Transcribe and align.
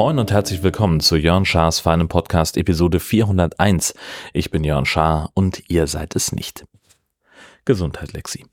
Moin 0.00 0.18
und 0.18 0.32
herzlich 0.32 0.62
willkommen 0.62 1.00
zu 1.00 1.16
Jörn 1.16 1.44
Schars 1.44 1.78
feinem 1.78 2.08
Podcast 2.08 2.56
Episode 2.56 3.00
401. 3.00 3.94
Ich 4.32 4.50
bin 4.50 4.64
Jörn 4.64 4.86
Schaar 4.86 5.30
und 5.34 5.62
ihr 5.68 5.86
seid 5.86 6.16
es 6.16 6.32
nicht. 6.32 6.64
Gesundheit, 7.70 8.12
Lexi. 8.12 8.46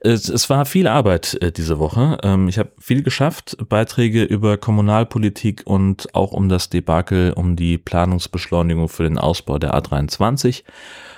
Es, 0.00 0.28
es 0.28 0.50
war 0.50 0.66
viel 0.66 0.86
Arbeit 0.86 1.38
äh, 1.40 1.50
diese 1.50 1.78
Woche. 1.78 2.18
Ähm, 2.22 2.48
ich 2.48 2.58
habe 2.58 2.72
viel 2.78 3.02
geschafft, 3.02 3.56
Beiträge 3.66 4.24
über 4.24 4.58
Kommunalpolitik 4.58 5.62
und 5.64 6.14
auch 6.14 6.32
um 6.32 6.50
das 6.50 6.68
Debakel 6.68 7.32
um 7.32 7.56
die 7.56 7.78
Planungsbeschleunigung 7.78 8.90
für 8.90 9.04
den 9.04 9.16
Ausbau 9.16 9.58
der 9.58 9.74
A23. 9.74 10.64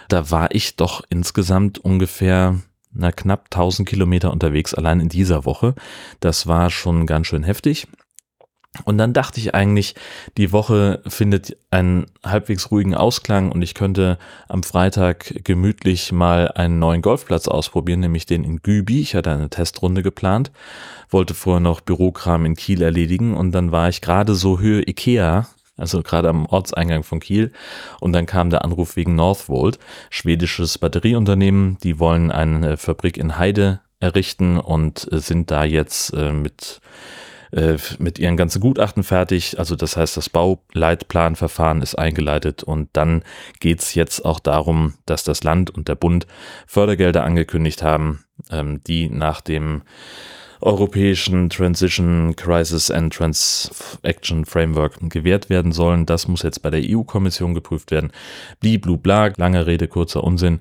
Da 0.09 0.31
war 0.31 0.55
ich 0.55 0.77
doch 0.77 1.03
insgesamt 1.11 1.79
ungefähr 1.79 2.61
na, 2.93 3.11
knapp 3.11 3.47
1000 3.47 3.89
Kilometer 3.89 4.31
unterwegs, 4.31 4.75
allein 4.75 5.01
in 5.01 5.09
dieser 5.09 5.45
Woche. 5.45 5.75
Das 6.21 6.47
war 6.47 6.71
schon 6.71 7.07
ganz 7.07 7.27
schön 7.27 7.43
heftig. 7.43 7.89
Und 8.85 8.99
dann 8.99 9.13
dachte 9.13 9.39
ich 9.39 9.55
eigentlich, 9.55 9.95
die 10.37 10.51
Woche 10.51 11.01
findet 11.07 11.57
einen 11.71 12.07
halbwegs 12.25 12.73
ruhigen 12.73 12.95
Ausklang 12.95 13.53
und 13.53 13.63
ich 13.63 13.75
könnte 13.75 14.19
am 14.49 14.65
Freitag 14.65 15.45
gemütlich 15.45 16.11
mal 16.11 16.49
einen 16.49 16.81
neuen 16.81 17.01
Golfplatz 17.01 17.47
ausprobieren, 17.47 18.01
nämlich 18.01 18.27
den 18.27 18.43
in 18.43 18.63
Gübi. 18.63 19.01
Ich 19.01 19.15
hatte 19.15 19.31
eine 19.31 19.49
Testrunde 19.49 20.03
geplant, 20.03 20.51
wollte 21.09 21.35
vorher 21.35 21.61
noch 21.61 21.83
Bürokram 21.83 22.45
in 22.45 22.57
Kiel 22.57 22.83
erledigen 22.83 23.37
und 23.37 23.53
dann 23.53 23.71
war 23.71 23.89
ich 23.89 24.01
gerade 24.01 24.35
so 24.35 24.59
Höhe 24.59 24.83
Ikea, 24.83 25.47
also 25.77 26.03
gerade 26.03 26.29
am 26.29 26.47
Ortseingang 26.47 27.05
von 27.05 27.21
Kiel. 27.21 27.53
Und 28.01 28.13
dann 28.13 28.27
kam 28.27 28.51
der 28.51 28.65
Anruf 28.65 28.97
wegen 28.97 29.15
Northvolt, 29.15 29.79
schwedisches 30.11 30.79
Batterieunternehmen. 30.79 31.79
Die 31.85 32.01
wollen 32.01 32.33
eine 32.33 32.77
Fabrik 32.77 33.19
in 33.19 33.39
Heide 33.39 33.81
errichten 34.01 34.59
und 34.59 35.07
sind 35.11 35.51
da 35.51 35.65
jetzt 35.65 36.13
äh, 36.13 36.33
mit 36.33 36.81
äh, 37.55 37.77
mit 37.99 38.19
ihren 38.19 38.37
ganzen 38.37 38.61
Gutachten 38.61 39.05
fertig. 39.05 39.59
Also 39.59 39.77
das 39.77 39.97
heißt, 39.97 40.17
das 40.17 40.29
Bauleitplanverfahren 40.29 41.83
ist 41.83 41.95
eingeleitet 41.95 42.63
und 42.63 42.89
dann 42.95 43.23
geht's 43.61 43.95
jetzt 43.95 44.25
auch 44.25 44.41
darum, 44.41 44.95
dass 45.07 45.25
das 45.25 45.45
Land 45.45 45.71
und 45.71 45.89
der 45.89 45.95
Bund 45.95 46.27
Fördergelder 46.67 47.25
angekündigt 47.25 47.83
haben, 47.83 48.25
ähm, 48.51 48.83
die 48.85 49.09
nach 49.09 49.41
dem 49.41 49.83
europäischen 50.61 51.51
Transition 51.51 52.35
Crisis 52.37 52.91
and 52.91 53.13
Transaction 53.13 54.47
Framework 54.47 54.99
gewährt 55.11 55.51
werden 55.51 55.73
sollen. 55.73 56.07
Das 56.07 56.27
muss 56.27 56.43
jetzt 56.43 56.63
bei 56.63 56.71
der 56.71 56.81
EU-Kommission 56.83 57.55
geprüft 57.55 57.91
werden. 57.91 58.11
Bliblubla, 58.61 59.33
lange 59.37 59.67
Rede, 59.67 59.89
kurzer 59.89 60.25
Unsinn. 60.25 60.61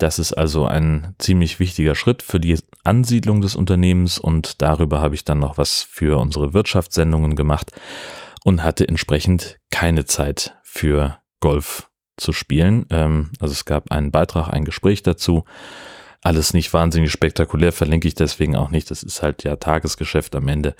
Das 0.00 0.18
ist 0.18 0.32
also 0.32 0.64
ein 0.64 1.14
ziemlich 1.18 1.60
wichtiger 1.60 1.94
Schritt 1.94 2.22
für 2.22 2.40
die 2.40 2.58
Ansiedlung 2.84 3.42
des 3.42 3.54
Unternehmens 3.54 4.18
und 4.18 4.62
darüber 4.62 5.02
habe 5.02 5.14
ich 5.14 5.26
dann 5.26 5.38
noch 5.38 5.58
was 5.58 5.82
für 5.82 6.18
unsere 6.18 6.54
Wirtschaftssendungen 6.54 7.36
gemacht 7.36 7.70
und 8.42 8.62
hatte 8.62 8.88
entsprechend 8.88 9.58
keine 9.70 10.06
Zeit 10.06 10.56
für 10.62 11.18
Golf 11.40 11.90
zu 12.16 12.32
spielen. 12.32 12.86
Ähm, 12.88 13.30
also 13.40 13.52
es 13.52 13.66
gab 13.66 13.92
einen 13.92 14.10
Beitrag, 14.10 14.48
ein 14.48 14.64
Gespräch 14.64 15.02
dazu 15.02 15.44
alles 16.22 16.52
nicht 16.52 16.72
wahnsinnig 16.72 17.10
spektakulär, 17.10 17.72
verlinke 17.72 18.06
ich 18.06 18.14
deswegen 18.14 18.54
auch 18.54 18.70
nicht. 18.70 18.90
Das 18.90 19.02
ist 19.02 19.22
halt 19.22 19.42
ja 19.42 19.56
Tagesgeschäft 19.56 20.36
am 20.36 20.48
Ende. 20.48 20.74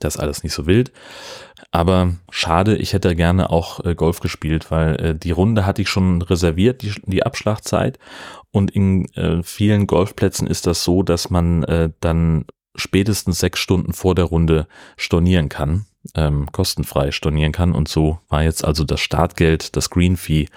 Das 0.00 0.16
alles 0.16 0.42
nicht 0.42 0.54
so 0.54 0.66
wild. 0.66 0.90
Aber 1.70 2.14
schade, 2.30 2.76
ich 2.76 2.94
hätte 2.94 3.14
gerne 3.14 3.50
auch 3.50 3.84
äh, 3.84 3.94
Golf 3.94 4.20
gespielt, 4.20 4.70
weil 4.70 4.96
äh, 4.96 5.14
die 5.14 5.32
Runde 5.32 5.66
hatte 5.66 5.82
ich 5.82 5.88
schon 5.90 6.22
reserviert, 6.22 6.80
die, 6.82 6.94
die 7.04 7.22
Abschlagzeit. 7.22 7.98
Und 8.50 8.70
in 8.70 9.06
äh, 9.14 9.42
vielen 9.42 9.86
Golfplätzen 9.86 10.46
ist 10.46 10.66
das 10.66 10.82
so, 10.82 11.02
dass 11.02 11.28
man 11.28 11.62
äh, 11.64 11.90
dann 12.00 12.46
spätestens 12.74 13.38
sechs 13.38 13.60
Stunden 13.60 13.92
vor 13.92 14.14
der 14.14 14.24
Runde 14.24 14.66
stornieren 14.96 15.50
kann 15.50 15.84
ähm, 16.14 16.50
kostenfrei 16.52 17.12
stornieren 17.12 17.52
kann. 17.52 17.72
Und 17.72 17.88
so 17.88 18.20
war 18.28 18.42
jetzt 18.42 18.64
also 18.64 18.84
das 18.84 19.00
Startgeld, 19.00 19.76
das 19.76 19.90
Green 19.90 20.16
Fee, 20.16 20.48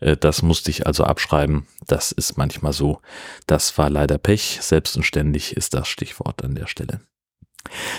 äh, 0.00 0.16
das 0.16 0.42
musste 0.42 0.70
ich 0.70 0.86
also 0.86 1.04
abschreiben. 1.04 1.66
Das 1.86 2.12
ist 2.12 2.36
manchmal 2.36 2.72
so. 2.72 3.00
Das 3.46 3.76
war 3.78 3.90
leider 3.90 4.18
Pech. 4.18 4.58
Selbst 4.60 4.96
und 4.96 5.04
ständig 5.04 5.56
ist 5.56 5.74
das 5.74 5.88
Stichwort 5.88 6.44
an 6.44 6.54
der 6.54 6.66
Stelle. 6.66 7.00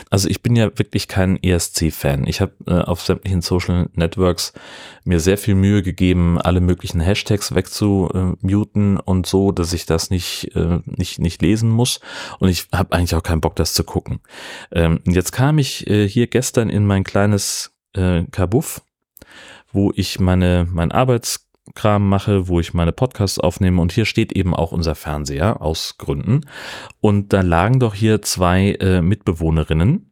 Also 0.09 0.29
ich 0.29 0.41
bin 0.41 0.55
ja 0.55 0.77
wirklich 0.77 1.07
kein 1.07 1.41
ESC-Fan. 1.41 2.25
Ich 2.27 2.41
habe 2.41 2.53
äh, 2.67 2.81
auf 2.81 3.01
sämtlichen 3.01 3.41
Social 3.41 3.89
Networks 3.93 4.53
mir 5.03 5.19
sehr 5.19 5.37
viel 5.37 5.55
Mühe 5.55 5.83
gegeben, 5.83 6.39
alle 6.39 6.61
möglichen 6.61 6.99
Hashtags 6.99 7.53
wegzumuten 7.53 8.97
und 8.97 9.27
so, 9.27 9.51
dass 9.51 9.73
ich 9.73 9.85
das 9.85 10.09
nicht, 10.09 10.55
äh, 10.55 10.79
nicht, 10.85 11.19
nicht 11.19 11.41
lesen 11.41 11.69
muss. 11.69 11.99
Und 12.39 12.49
ich 12.49 12.67
habe 12.73 12.93
eigentlich 12.93 13.15
auch 13.15 13.23
keinen 13.23 13.41
Bock, 13.41 13.55
das 13.55 13.73
zu 13.73 13.83
gucken. 13.83 14.19
Ähm, 14.71 15.01
jetzt 15.05 15.31
kam 15.31 15.57
ich 15.57 15.87
äh, 15.87 16.07
hier 16.07 16.27
gestern 16.27 16.69
in 16.69 16.85
mein 16.85 17.03
kleines 17.03 17.71
äh, 17.93 18.23
Kabuff, 18.31 18.81
wo 19.71 19.91
ich 19.95 20.19
meine, 20.19 20.67
mein 20.69 20.91
Arbeits 20.91 21.48
Kram 21.75 22.07
mache, 22.07 22.47
wo 22.47 22.59
ich 22.59 22.73
meine 22.73 22.91
Podcasts 22.91 23.39
aufnehme. 23.39 23.81
Und 23.81 23.91
hier 23.91 24.05
steht 24.05 24.31
eben 24.31 24.53
auch 24.55 24.71
unser 24.71 24.95
Fernseher 24.95 25.61
aus 25.61 25.97
Gründen. 25.97 26.41
Und 26.99 27.33
da 27.33 27.41
lagen 27.41 27.79
doch 27.79 27.93
hier 27.93 28.21
zwei 28.21 28.71
äh, 28.79 29.01
Mitbewohnerinnen 29.01 30.11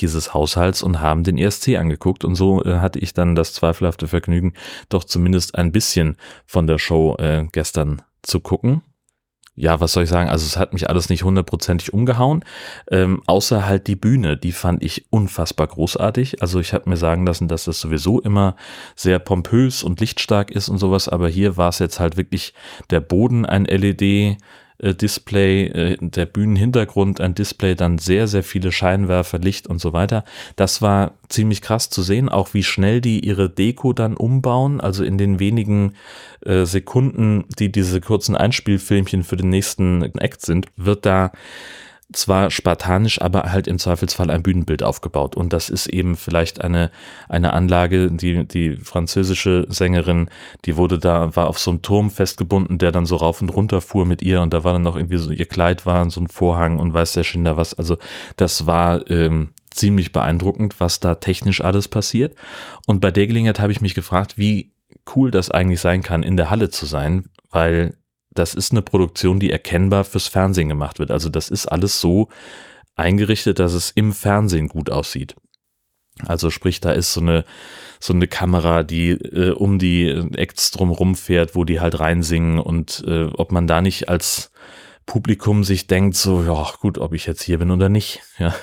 dieses 0.00 0.34
Haushalts 0.34 0.82
und 0.82 1.00
haben 1.00 1.22
den 1.22 1.38
ESC 1.38 1.76
angeguckt. 1.76 2.24
Und 2.24 2.34
so 2.34 2.64
äh, 2.64 2.78
hatte 2.78 2.98
ich 2.98 3.14
dann 3.14 3.34
das 3.34 3.52
zweifelhafte 3.52 4.08
Vergnügen, 4.08 4.54
doch 4.88 5.04
zumindest 5.04 5.54
ein 5.54 5.72
bisschen 5.72 6.16
von 6.44 6.66
der 6.66 6.78
Show 6.78 7.16
äh, 7.18 7.46
gestern 7.52 8.02
zu 8.22 8.40
gucken 8.40 8.82
ja, 9.56 9.80
was 9.80 9.94
soll 9.94 10.04
ich 10.04 10.10
sagen? 10.10 10.28
Also 10.28 10.44
es 10.44 10.58
hat 10.58 10.74
mich 10.74 10.88
alles 10.88 11.08
nicht 11.08 11.24
hundertprozentig 11.24 11.94
umgehauen, 11.94 12.44
ähm, 12.90 13.22
außer 13.26 13.66
halt 13.66 13.86
die 13.86 13.96
Bühne, 13.96 14.36
die 14.36 14.52
fand 14.52 14.82
ich 14.84 15.06
unfassbar 15.10 15.66
großartig. 15.66 16.42
Also 16.42 16.60
ich 16.60 16.74
habe 16.74 16.90
mir 16.90 16.98
sagen 16.98 17.26
lassen, 17.26 17.48
dass 17.48 17.64
das 17.64 17.80
sowieso 17.80 18.20
immer 18.20 18.54
sehr 18.94 19.18
pompös 19.18 19.82
und 19.82 19.98
lichtstark 19.98 20.50
ist 20.50 20.68
und 20.68 20.76
sowas, 20.76 21.08
aber 21.08 21.28
hier 21.28 21.56
war 21.56 21.70
es 21.70 21.78
jetzt 21.78 21.98
halt 21.98 22.18
wirklich 22.18 22.52
der 22.90 23.00
Boden 23.00 23.46
ein 23.46 23.64
LED, 23.64 24.36
äh, 24.78 24.94
Display, 24.94 25.66
äh, 25.66 25.96
der 26.00 26.26
Bühnenhintergrund 26.26 27.20
ein 27.20 27.34
Display, 27.34 27.74
dann 27.74 27.98
sehr, 27.98 28.26
sehr 28.28 28.42
viele 28.42 28.72
Scheinwerfer, 28.72 29.38
Licht 29.38 29.66
und 29.66 29.80
so 29.80 29.92
weiter. 29.92 30.24
Das 30.56 30.82
war 30.82 31.12
ziemlich 31.28 31.62
krass 31.62 31.90
zu 31.90 32.02
sehen, 32.02 32.28
auch 32.28 32.54
wie 32.54 32.62
schnell 32.62 33.00
die 33.00 33.24
ihre 33.24 33.48
Deko 33.50 33.92
dann 33.92 34.16
umbauen. 34.16 34.80
Also 34.80 35.04
in 35.04 35.18
den 35.18 35.38
wenigen 35.38 35.94
äh, 36.44 36.64
Sekunden, 36.64 37.44
die 37.58 37.72
diese 37.72 38.00
kurzen 38.00 38.36
Einspielfilmchen 38.36 39.24
für 39.24 39.36
den 39.36 39.50
nächsten 39.50 40.02
Act 40.18 40.42
sind, 40.44 40.66
wird 40.76 41.06
da 41.06 41.32
zwar 42.12 42.50
spartanisch, 42.50 43.20
aber 43.20 43.52
halt 43.52 43.66
im 43.66 43.78
Zweifelsfall 43.78 44.30
ein 44.30 44.42
Bühnenbild 44.42 44.82
aufgebaut. 44.82 45.34
Und 45.36 45.52
das 45.52 45.68
ist 45.68 45.88
eben 45.88 46.16
vielleicht 46.16 46.60
eine, 46.60 46.90
eine 47.28 47.52
Anlage, 47.52 48.10
die, 48.12 48.46
die 48.46 48.76
französische 48.76 49.66
Sängerin, 49.68 50.28
die 50.64 50.76
wurde 50.76 50.98
da, 50.98 51.34
war 51.34 51.48
auf 51.48 51.58
so 51.58 51.70
einem 51.70 51.82
Turm 51.82 52.10
festgebunden, 52.10 52.78
der 52.78 52.92
dann 52.92 53.06
so 53.06 53.16
rauf 53.16 53.40
und 53.42 53.50
runter 53.50 53.80
fuhr 53.80 54.06
mit 54.06 54.22
ihr 54.22 54.40
und 54.40 54.54
da 54.54 54.62
war 54.62 54.72
dann 54.72 54.82
noch 54.82 54.96
irgendwie 54.96 55.18
so, 55.18 55.30
ihr 55.30 55.46
Kleid 55.46 55.84
war 55.84 56.08
so 56.10 56.20
ein 56.20 56.28
Vorhang 56.28 56.78
und 56.78 56.94
weiß 56.94 57.12
der 57.14 57.24
Schinder 57.24 57.56
was. 57.56 57.74
Also 57.74 57.98
das 58.36 58.66
war, 58.66 59.10
ähm, 59.10 59.50
ziemlich 59.76 60.12
beeindruckend, 60.12 60.80
was 60.80 61.00
da 61.00 61.16
technisch 61.16 61.60
alles 61.60 61.88
passiert. 61.88 62.34
Und 62.86 63.00
bei 63.00 63.10
der 63.10 63.26
Gelegenheit 63.26 63.60
habe 63.60 63.72
ich 63.72 63.80
mich 63.80 63.94
gefragt, 63.94 64.38
wie 64.38 64.72
cool 65.14 65.30
das 65.30 65.50
eigentlich 65.50 65.80
sein 65.80 66.02
kann, 66.02 66.22
in 66.22 66.36
der 66.36 66.50
Halle 66.50 66.70
zu 66.70 66.86
sein, 66.86 67.26
weil 67.50 67.94
das 68.38 68.54
ist 68.54 68.72
eine 68.72 68.82
Produktion, 68.82 69.40
die 69.40 69.50
erkennbar 69.50 70.04
fürs 70.04 70.28
Fernsehen 70.28 70.68
gemacht 70.68 70.98
wird. 70.98 71.10
Also 71.10 71.28
das 71.28 71.48
ist 71.48 71.66
alles 71.66 72.00
so 72.00 72.28
eingerichtet, 72.94 73.58
dass 73.58 73.72
es 73.72 73.90
im 73.90 74.12
Fernsehen 74.12 74.68
gut 74.68 74.90
aussieht. 74.90 75.34
Also 76.24 76.50
sprich, 76.50 76.80
da 76.80 76.92
ist 76.92 77.12
so 77.12 77.20
eine 77.20 77.44
so 78.00 78.12
eine 78.12 78.28
Kamera, 78.28 78.82
die 78.82 79.10
äh, 79.10 79.50
um 79.50 79.78
die 79.78 80.08
Acts 80.34 80.70
drumrum 80.70 81.14
fährt, 81.14 81.54
wo 81.54 81.64
die 81.64 81.80
halt 81.80 81.98
reinsingen 81.98 82.58
und 82.58 83.02
äh, 83.06 83.24
ob 83.24 83.52
man 83.52 83.66
da 83.66 83.80
nicht 83.80 84.08
als 84.08 84.50
Publikum 85.06 85.62
sich 85.62 85.86
denkt 85.86 86.16
so, 86.16 86.42
ja 86.42 86.68
gut, 86.80 86.98
ob 86.98 87.14
ich 87.14 87.26
jetzt 87.26 87.42
hier 87.42 87.58
bin 87.58 87.70
oder 87.70 87.88
nicht. 87.88 88.22
Ja, 88.38 88.54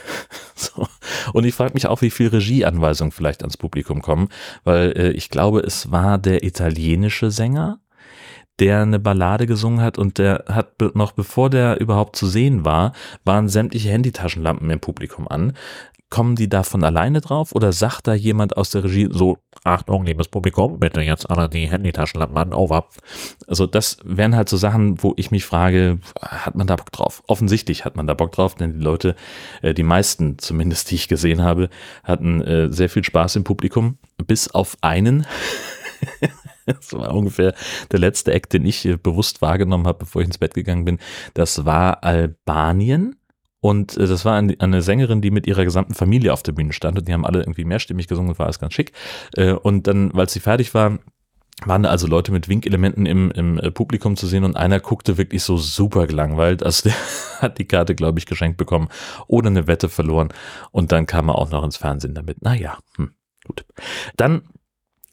so. 0.56 0.88
Und 1.34 1.46
ich 1.46 1.56
frage 1.56 1.74
mich 1.74 1.88
auch, 1.88 2.04
wie 2.04 2.12
viel 2.12 2.28
Regieanweisungen 2.28 3.12
vielleicht 3.12 3.42
ans 3.42 3.58
Publikum 3.58 4.04
kommen, 4.04 4.30
weil 4.64 4.92
äh, 4.96 5.12
ich 5.12 5.30
glaube, 5.30 5.62
es 5.62 5.92
war 5.92 6.20
der 6.20 6.44
italienische 6.44 7.32
Sänger, 7.32 7.80
der 8.60 8.82
eine 8.82 9.00
Ballade 9.00 9.48
gesungen 9.48 9.82
hat 9.82 9.98
und 9.98 10.18
der 10.18 10.46
hat 10.48 10.74
noch 10.96 11.12
bevor 11.12 11.50
der 11.50 11.80
überhaupt 11.80 12.16
zu 12.16 12.28
sehen 12.28 12.66
war, 12.66 12.94
waren 13.26 13.50
sämtliche 13.50 13.90
Handytaschenlampen 13.90 14.70
im 14.70 14.80
Publikum 14.80 15.28
an. 15.28 15.54
Kommen 16.10 16.36
die 16.36 16.48
da 16.48 16.62
von 16.62 16.84
alleine 16.84 17.22
drauf 17.22 17.56
oder 17.56 17.72
sagt 17.72 18.06
da 18.06 18.14
jemand 18.14 18.56
aus 18.56 18.70
der 18.70 18.84
Regie 18.84 19.10
so, 19.12 19.40
Achtung, 19.64 20.06
liebes 20.06 20.28
Publikum, 20.28 20.80
bitte 20.80 21.02
jetzt 21.02 21.28
alle 21.28 21.50
die 21.50 21.66
Handytaschenlampen 21.66 22.38
an, 22.38 22.54
over. 22.54 22.86
Also 23.48 23.66
das 23.66 23.98
wären 24.04 24.36
halt 24.36 24.48
so 24.48 24.58
Sachen, 24.58 25.02
wo 25.02 25.14
ich 25.18 25.32
mich 25.32 25.44
frage, 25.44 25.98
hat 26.22 26.54
man 26.54 26.68
da 26.68 26.76
Bock 26.76 26.92
drauf? 26.92 27.24
Offensichtlich 27.28 27.84
hat 27.84 27.96
man 27.96 28.06
da 28.06 28.14
Bock 28.14 28.32
drauf, 28.32 28.54
denn 28.54 28.74
die 28.74 28.84
Leute, 28.84 29.16
äh, 29.64 29.74
die 29.74 29.82
meisten 29.82 30.38
zumindest, 30.38 30.92
die 30.92 30.96
ich 30.96 31.08
gesehen 31.08 31.42
habe, 31.42 31.70
hatten 32.04 32.42
äh, 32.42 32.72
sehr 32.72 32.90
viel 32.90 33.04
Spaß 33.04 33.38
im 33.38 33.44
Publikum, 33.44 33.98
bis 34.28 34.50
auf 34.50 34.78
einen, 34.82 35.26
das 36.66 36.94
war 36.94 37.14
ungefähr 37.14 37.54
der 37.92 38.00
letzte 38.00 38.34
Act, 38.34 38.54
den 38.54 38.66
ich 38.66 38.88
bewusst 39.02 39.42
wahrgenommen 39.42 39.88
habe, 39.88 40.00
bevor 40.00 40.22
ich 40.22 40.28
ins 40.28 40.38
Bett 40.38 40.54
gegangen 40.54 40.86
bin. 40.86 41.00
Das 41.34 41.66
war 41.66 42.04
Albanien. 42.04 43.16
Und 43.60 43.96
äh, 43.96 44.08
das 44.08 44.26
war 44.26 44.36
eine 44.36 44.82
Sängerin, 44.82 45.22
die 45.22 45.32
mit 45.32 45.48
ihrer 45.48 45.64
gesamten 45.64 45.94
Familie 45.94 46.34
auf 46.34 46.44
der 46.44 46.52
Bühne 46.52 46.74
stand 46.74 46.98
und 46.98 47.08
die 47.08 47.14
haben 47.14 47.26
alle 47.26 47.40
irgendwie 47.40 47.64
mehrstimmig 47.64 48.08
gesungen, 48.08 48.38
war 48.38 48.48
alles 48.48 48.60
ganz 48.60 48.74
schick. 48.74 48.92
Äh, 49.36 49.54
und 49.54 49.88
dann, 49.88 50.14
weil 50.14 50.28
sie 50.28 50.42
fertig 50.42 50.74
war, 50.74 51.00
waren 51.66 51.86
also 51.86 52.08
Leute 52.08 52.32
mit 52.32 52.50
Winkelementen 52.50 53.06
im, 53.06 53.32
im 53.32 53.60
äh, 53.60 53.72
Publikum 53.72 54.16
zu 54.18 54.28
sehen 54.28 54.44
und 54.44 54.58
einer 54.58 54.80
guckte 54.80 55.18
wirklich 55.18 55.44
so 55.44 55.58
super 55.58 56.08
gelangweilt. 56.08 56.64
Also 56.64 56.90
der 56.90 56.98
hat 57.42 57.58
die 57.58 57.66
Karte, 57.66 57.96
glaube 57.96 58.20
ich, 58.20 58.26
geschenkt 58.26 58.58
bekommen, 58.58 58.90
ohne 59.28 59.48
eine 59.48 59.68
Wette 59.68 59.90
verloren. 59.90 60.30
Und 60.72 60.92
dann 60.92 61.06
kam 61.06 61.30
er 61.30 61.36
auch 61.36 61.50
noch 61.52 61.64
ins 61.64 61.78
Fernsehen 61.78 62.14
damit. 62.14 62.42
Naja, 62.42 62.78
hm, 62.98 63.12
gut. 63.46 63.66
Dann 64.18 64.42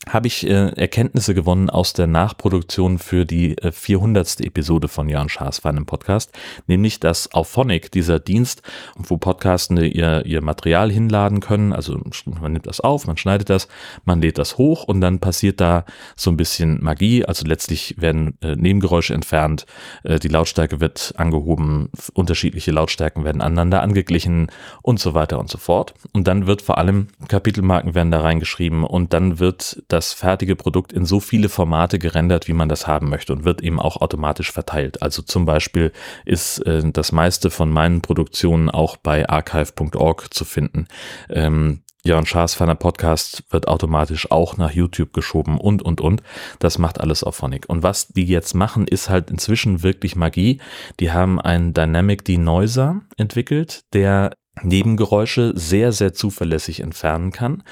habe 0.08 0.28
ich 0.28 0.46
äh, 0.46 0.70
Erkenntnisse 0.76 1.34
gewonnen 1.34 1.68
aus 1.68 1.92
der 1.92 2.06
Nachproduktion 2.06 2.98
für 2.98 3.26
die 3.26 3.58
äh, 3.58 3.70
400. 3.70 4.40
Episode 4.40 4.88
von 4.88 5.08
Jan 5.10 5.28
Schaas 5.28 5.58
Fan 5.58 5.76
im 5.76 5.84
Podcast, 5.84 6.32
nämlich 6.66 7.00
dass 7.00 7.34
Auphonic, 7.34 7.92
dieser 7.92 8.18
Dienst, 8.18 8.62
wo 8.96 9.18
Podcastende 9.18 9.86
ihr, 9.86 10.24
ihr 10.24 10.40
Material 10.40 10.90
hinladen 10.90 11.40
können, 11.40 11.74
also 11.74 12.00
man 12.40 12.54
nimmt 12.54 12.66
das 12.66 12.80
auf, 12.80 13.06
man 13.06 13.18
schneidet 13.18 13.50
das, 13.50 13.68
man 14.04 14.22
lädt 14.22 14.38
das 14.38 14.56
hoch 14.56 14.84
und 14.84 15.02
dann 15.02 15.18
passiert 15.18 15.60
da 15.60 15.84
so 16.16 16.30
ein 16.30 16.36
bisschen 16.38 16.82
Magie, 16.82 17.26
also 17.26 17.46
letztlich 17.46 17.96
werden 17.98 18.38
äh, 18.40 18.56
Nebengeräusche 18.56 19.12
entfernt, 19.12 19.66
äh, 20.04 20.18
die 20.18 20.28
Lautstärke 20.28 20.80
wird 20.80 21.12
angehoben, 21.16 21.90
unterschiedliche 22.14 22.70
Lautstärken 22.70 23.24
werden 23.24 23.42
aneinander 23.42 23.82
angeglichen 23.82 24.50
und 24.80 24.98
so 24.98 25.12
weiter 25.12 25.38
und 25.38 25.50
so 25.50 25.58
fort. 25.58 25.92
Und 26.12 26.26
dann 26.26 26.46
wird 26.46 26.62
vor 26.62 26.78
allem 26.78 27.08
Kapitelmarken 27.28 27.94
werden 27.94 28.10
da 28.10 28.20
reingeschrieben 28.20 28.84
und 28.84 29.12
dann 29.12 29.38
wird 29.38 29.82
das 29.92 30.12
fertige 30.12 30.56
Produkt 30.56 30.92
in 30.92 31.04
so 31.04 31.20
viele 31.20 31.48
Formate 31.48 31.98
gerendert, 31.98 32.48
wie 32.48 32.52
man 32.52 32.68
das 32.68 32.86
haben 32.86 33.08
möchte 33.08 33.32
und 33.32 33.44
wird 33.44 33.62
eben 33.62 33.80
auch 33.80 34.00
automatisch 34.00 34.52
verteilt. 34.52 35.02
Also 35.02 35.22
zum 35.22 35.44
Beispiel 35.44 35.92
ist 36.24 36.58
äh, 36.66 36.82
das 36.92 37.12
meiste 37.12 37.50
von 37.50 37.70
meinen 37.70 38.00
Produktionen 38.00 38.70
auch 38.70 38.96
bei 38.96 39.28
archive.org 39.28 40.32
zu 40.32 40.44
finden. 40.44 40.86
Ähm, 41.28 41.82
Jörn 42.02 42.24
Schaas 42.24 42.54
Fanner 42.54 42.76
Podcast 42.76 43.44
wird 43.50 43.68
automatisch 43.68 44.30
auch 44.30 44.56
nach 44.56 44.70
YouTube 44.70 45.12
geschoben 45.12 45.58
und, 45.58 45.82
und, 45.82 46.00
und. 46.00 46.22
Das 46.58 46.78
macht 46.78 46.98
alles 46.98 47.22
auf 47.22 47.36
Phonic. 47.36 47.68
Und 47.68 47.82
was 47.82 48.08
die 48.08 48.24
jetzt 48.24 48.54
machen, 48.54 48.86
ist 48.86 49.10
halt 49.10 49.30
inzwischen 49.30 49.82
wirklich 49.82 50.16
Magie. 50.16 50.60
Die 50.98 51.12
haben 51.12 51.38
einen 51.38 51.74
Dynamic 51.74 52.24
Denoiser 52.24 53.02
entwickelt, 53.18 53.84
der 53.92 54.32
Nebengeräusche 54.62 55.52
sehr, 55.54 55.92
sehr 55.92 56.12
zuverlässig 56.12 56.80
entfernen 56.80 57.32
kann. 57.32 57.62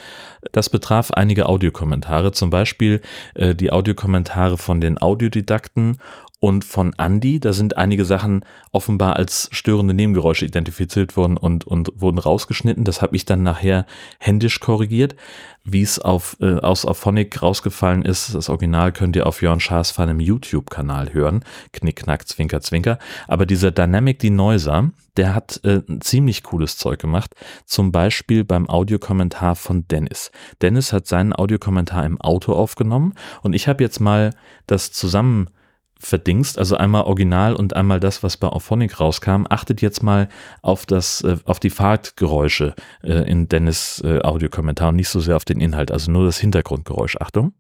Das 0.52 0.70
betraf 0.70 1.10
einige 1.10 1.46
Audiokommentare, 1.46 2.32
zum 2.32 2.50
Beispiel 2.50 3.00
äh, 3.34 3.54
die 3.54 3.72
Audiokommentare 3.72 4.56
von 4.56 4.80
den 4.80 5.00
Audiodidakten 5.00 5.98
und 6.40 6.64
von 6.64 6.94
Andy. 6.98 7.40
Da 7.40 7.52
sind 7.52 7.76
einige 7.76 8.04
Sachen 8.04 8.44
offenbar 8.70 9.16
als 9.16 9.48
störende 9.52 9.94
Nebengeräusche 9.94 10.46
identifiziert 10.46 11.16
worden 11.16 11.36
und, 11.36 11.66
und 11.66 11.90
wurden 11.96 12.18
rausgeschnitten. 12.18 12.84
Das 12.84 13.02
habe 13.02 13.16
ich 13.16 13.24
dann 13.24 13.42
nachher 13.42 13.86
händisch 14.18 14.60
korrigiert. 14.60 15.16
Wie 15.64 15.82
es 15.82 15.98
auf, 15.98 16.36
äh, 16.40 16.54
aus 16.54 16.86
Auphonic 16.86 17.42
rausgefallen 17.42 18.02
ist, 18.02 18.34
das 18.34 18.48
Original 18.48 18.92
könnt 18.92 19.16
ihr 19.16 19.26
auf 19.26 19.42
Jörn 19.42 19.60
Schaas 19.60 19.90
von 19.90 20.08
einem 20.08 20.20
YouTube-Kanal 20.20 21.12
hören. 21.12 21.44
Knick, 21.72 21.96
knack, 21.96 22.26
zwinker, 22.28 22.60
zwinker. 22.60 22.98
Aber 23.26 23.44
dieser 23.44 23.70
Dynamic 23.70 24.20
Denoiser, 24.20 24.92
der 25.16 25.34
hat 25.34 25.60
äh, 25.64 25.82
ziemlich 26.00 26.44
cooles 26.44 26.78
Zeug 26.78 27.00
gemacht. 27.00 27.34
Zum 27.66 27.90
Beispiel 27.90 28.44
beim 28.44 28.68
Audiokommentar 28.70 29.56
von 29.56 29.86
Dennis. 29.88 30.30
Dennis 30.62 30.92
hat 30.92 31.06
seinen 31.06 31.32
Audiokommentar 31.32 32.06
im 32.06 32.20
Auto 32.20 32.52
aufgenommen 32.52 33.14
und 33.42 33.52
ich 33.52 33.66
habe 33.66 33.82
jetzt 33.82 34.00
mal 34.00 34.30
das 34.66 34.92
zusammen 34.92 35.50
verdingst, 35.98 36.58
also 36.58 36.76
einmal 36.76 37.04
Original 37.04 37.54
und 37.54 37.74
einmal 37.74 38.00
das, 38.00 38.22
was 38.22 38.36
bei 38.36 38.48
Auphonic 38.48 39.00
rauskam. 39.00 39.44
Achtet 39.48 39.82
jetzt 39.82 40.02
mal 40.02 40.28
auf 40.62 40.86
das, 40.86 41.22
äh, 41.22 41.36
auf 41.44 41.60
die 41.60 41.70
Fahrtgeräusche 41.70 42.74
äh, 43.02 43.28
in 43.30 43.48
Dennis 43.48 44.02
äh, 44.04 44.20
Audiokommentar 44.20 44.90
und 44.90 44.96
nicht 44.96 45.08
so 45.08 45.20
sehr 45.20 45.36
auf 45.36 45.44
den 45.44 45.60
Inhalt, 45.60 45.90
also 45.90 46.10
nur 46.10 46.24
das 46.24 46.38
Hintergrundgeräusch. 46.38 47.16
Achtung. 47.20 47.52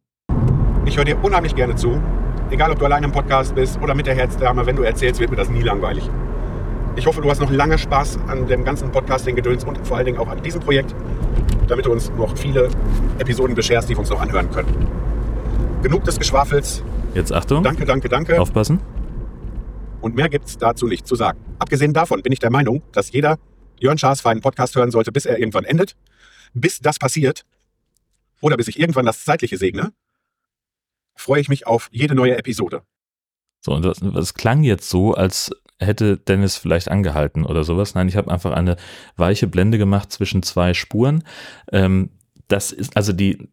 Ich 0.84 0.96
höre 0.96 1.04
dir 1.04 1.22
unheimlich 1.22 1.54
gerne 1.54 1.74
zu. 1.74 2.00
Egal, 2.50 2.70
ob 2.70 2.78
du 2.78 2.86
allein 2.86 3.04
im 3.04 3.12
Podcast 3.12 3.54
bist 3.54 3.78
oder 3.82 3.94
mit 3.94 4.06
der 4.06 4.14
Herzdame, 4.14 4.64
wenn 4.64 4.76
du 4.76 4.82
erzählst, 4.82 5.20
wird 5.20 5.30
mir 5.30 5.36
das 5.36 5.50
nie 5.50 5.60
langweilig. 5.60 6.08
Ich 6.96 7.06
hoffe, 7.06 7.20
du 7.20 7.30
hast 7.30 7.40
noch 7.40 7.50
lange 7.50 7.78
Spaß 7.78 8.18
an 8.26 8.46
dem 8.46 8.64
ganzen 8.64 8.90
Podcasting-Gedöns 8.90 9.64
und 9.64 9.86
vor 9.86 9.98
allen 9.98 10.06
Dingen 10.06 10.18
auch 10.18 10.28
an 10.28 10.42
diesem 10.42 10.60
Projekt, 10.60 10.94
damit 11.68 11.86
du 11.86 11.92
uns 11.92 12.10
noch 12.16 12.36
viele 12.36 12.70
Episoden 13.18 13.54
bescherst, 13.54 13.88
die 13.88 13.94
wir 13.94 14.00
uns 14.00 14.10
noch 14.10 14.20
anhören 14.20 14.50
können. 14.50 14.88
Genug 15.82 16.04
des 16.04 16.18
Geschwafels. 16.18 16.82
Jetzt 17.18 17.32
Achtung. 17.32 17.64
Danke, 17.64 17.84
danke, 17.84 18.08
danke. 18.08 18.40
Aufpassen. 18.40 18.78
Und 20.00 20.14
mehr 20.14 20.28
gibt 20.28 20.46
es 20.46 20.56
dazu 20.56 20.86
nicht 20.86 21.04
zu 21.04 21.16
sagen. 21.16 21.40
Abgesehen 21.58 21.92
davon 21.92 22.22
bin 22.22 22.32
ich 22.32 22.38
der 22.38 22.52
Meinung, 22.52 22.80
dass 22.92 23.10
jeder 23.10 23.40
Jörn 23.80 23.98
Schaas 23.98 24.20
feinen 24.20 24.40
Podcast 24.40 24.76
hören 24.76 24.92
sollte, 24.92 25.10
bis 25.10 25.26
er 25.26 25.36
irgendwann 25.36 25.64
endet. 25.64 25.96
Bis 26.54 26.78
das 26.78 27.00
passiert 27.00 27.44
oder 28.40 28.56
bis 28.56 28.68
ich 28.68 28.78
irgendwann 28.78 29.04
das 29.04 29.24
Zeitliche 29.24 29.56
segne, 29.56 29.92
freue 31.16 31.40
ich 31.40 31.48
mich 31.48 31.66
auf 31.66 31.88
jede 31.90 32.14
neue 32.14 32.38
Episode. 32.38 32.82
So, 33.62 33.72
und 33.72 33.84
das, 33.84 33.98
das 33.98 34.34
klang 34.34 34.62
jetzt 34.62 34.88
so, 34.88 35.14
als 35.14 35.50
hätte 35.80 36.18
Dennis 36.18 36.56
vielleicht 36.56 36.88
angehalten 36.88 37.44
oder 37.44 37.64
sowas. 37.64 37.96
Nein, 37.96 38.06
ich 38.06 38.16
habe 38.16 38.30
einfach 38.30 38.52
eine 38.52 38.76
weiche 39.16 39.48
Blende 39.48 39.76
gemacht 39.76 40.12
zwischen 40.12 40.44
zwei 40.44 40.72
Spuren. 40.72 41.24
Ähm, 41.72 42.10
das 42.46 42.70
ist, 42.70 42.96
also 42.96 43.12
die, 43.12 43.48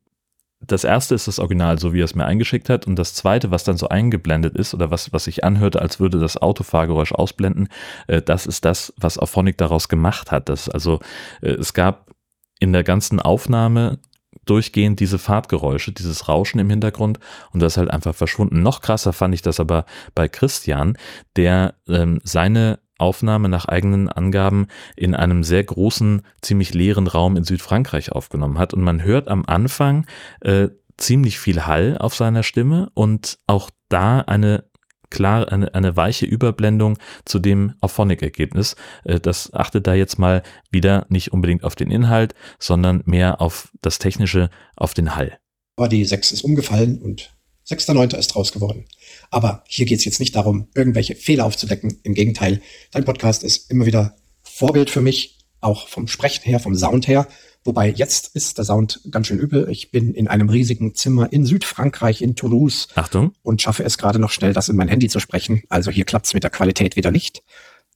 das 0.67 0.83
erste 0.83 1.15
ist 1.15 1.27
das 1.27 1.39
Original, 1.39 1.79
so 1.79 1.93
wie 1.93 2.01
er 2.01 2.05
es 2.05 2.15
mir 2.15 2.25
eingeschickt 2.25 2.69
hat. 2.69 2.87
Und 2.87 2.97
das 2.97 3.13
zweite, 3.13 3.51
was 3.51 3.63
dann 3.63 3.77
so 3.77 3.89
eingeblendet 3.89 4.55
ist 4.55 4.73
oder 4.73 4.91
was, 4.91 5.11
was 5.13 5.25
sich 5.25 5.43
anhörte, 5.43 5.81
als 5.81 5.99
würde 5.99 6.19
das 6.19 6.37
Autofahrgeräusch 6.37 7.11
ausblenden, 7.11 7.69
äh, 8.07 8.21
das 8.21 8.45
ist 8.45 8.65
das, 8.65 8.93
was 8.97 9.17
Auphonic 9.17 9.57
daraus 9.57 9.89
gemacht 9.89 10.31
hat. 10.31 10.49
Das, 10.49 10.69
also 10.69 10.99
äh, 11.41 11.51
es 11.51 11.73
gab 11.73 12.11
in 12.59 12.73
der 12.73 12.83
ganzen 12.83 13.19
Aufnahme 13.19 13.99
durchgehend 14.45 14.99
diese 14.99 15.17
Fahrtgeräusche, 15.17 15.91
dieses 15.91 16.27
Rauschen 16.27 16.59
im 16.59 16.69
Hintergrund 16.69 17.19
und 17.51 17.61
das 17.61 17.73
ist 17.73 17.77
halt 17.77 17.91
einfach 17.91 18.13
verschwunden. 18.13 18.61
Noch 18.61 18.81
krasser 18.81 19.13
fand 19.13 19.33
ich 19.33 19.41
das 19.41 19.59
aber 19.59 19.85
bei 20.13 20.27
Christian, 20.27 20.97
der 21.35 21.75
ähm, 21.87 22.19
seine 22.23 22.79
Aufnahme 22.97 23.49
nach 23.49 23.65
eigenen 23.65 24.09
Angaben 24.09 24.67
in 24.95 25.15
einem 25.15 25.43
sehr 25.43 25.63
großen, 25.63 26.21
ziemlich 26.41 26.73
leeren 26.73 27.07
Raum 27.07 27.37
in 27.37 27.43
Südfrankreich 27.43 28.11
aufgenommen 28.11 28.57
hat. 28.57 28.73
Und 28.73 28.81
man 28.81 29.03
hört 29.03 29.27
am 29.27 29.43
Anfang 29.45 30.05
äh, 30.41 30.69
ziemlich 30.97 31.39
viel 31.39 31.65
Hall 31.65 31.97
auf 31.97 32.15
seiner 32.15 32.43
Stimme 32.43 32.89
und 32.93 33.39
auch 33.47 33.69
da 33.89 34.19
eine 34.21 34.65
klar 35.09 35.51
eine, 35.51 35.73
eine 35.73 35.95
weiche 35.95 36.25
Überblendung 36.25 36.97
zu 37.25 37.39
dem 37.39 37.73
Auphonic-Ergebnis. 37.79 38.75
Äh, 39.03 39.19
das 39.19 39.53
achtet 39.53 39.87
da 39.87 39.93
jetzt 39.93 40.19
mal 40.19 40.43
wieder 40.71 41.05
nicht 41.09 41.31
unbedingt 41.31 41.63
auf 41.63 41.75
den 41.75 41.91
Inhalt, 41.91 42.33
sondern 42.59 43.01
mehr 43.05 43.41
auf 43.41 43.71
das 43.81 43.99
Technische, 43.99 44.49
auf 44.75 44.93
den 44.93 45.15
Hall. 45.15 45.37
Aber 45.77 45.89
die 45.89 46.05
6 46.05 46.31
ist 46.31 46.43
umgefallen 46.43 47.01
und 47.01 47.34
6.9. 47.67 48.15
ist 48.17 48.35
raus 48.35 48.51
geworden. 48.51 48.85
Aber 49.31 49.63
hier 49.67 49.85
geht 49.85 49.99
es 49.99 50.05
jetzt 50.05 50.19
nicht 50.19 50.35
darum, 50.35 50.67
irgendwelche 50.75 51.15
Fehler 51.15 51.45
aufzudecken. 51.45 51.99
Im 52.03 52.13
Gegenteil, 52.13 52.61
dein 52.91 53.05
Podcast 53.05 53.43
ist 53.43 53.71
immer 53.71 53.85
wieder 53.85 54.15
Vorbild 54.43 54.89
für 54.89 55.01
mich, 55.01 55.39
auch 55.61 55.87
vom 55.87 56.07
Sprechen 56.07 56.43
her, 56.43 56.59
vom 56.59 56.75
Sound 56.75 57.07
her. 57.07 57.27
Wobei 57.63 57.89
jetzt 57.89 58.35
ist 58.35 58.59
der 58.59 58.65
Sound 58.65 59.01
ganz 59.09 59.25
schön 59.25 59.39
übel. 59.39 59.67
Ich 59.71 59.89
bin 59.89 60.13
in 60.13 60.27
einem 60.27 60.49
riesigen 60.49 60.93
Zimmer 60.93 61.33
in 61.33 61.45
Südfrankreich, 61.45 62.21
in 62.21 62.35
Toulouse. 62.35 62.87
Achtung. 62.93 63.33
Und 63.41 63.63
schaffe 63.63 63.83
es 63.83 63.97
gerade 63.97 64.19
noch 64.19 64.29
schnell, 64.29 64.53
das 64.53 64.69
in 64.69 64.75
mein 64.75 64.87
Handy 64.87 65.09
zu 65.09 65.19
sprechen. 65.19 65.63
Also 65.69 65.89
hier 65.89 66.05
klappt 66.05 66.27
es 66.27 66.35
mit 66.35 66.43
der 66.43 66.51
Qualität 66.51 66.95
wieder 66.95 67.09
nicht. 67.09 67.41